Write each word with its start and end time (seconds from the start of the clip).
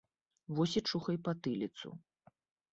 Вось 0.59 0.73
і 0.81 0.83
чухай 0.93 1.21
патыліцу. 1.29 1.87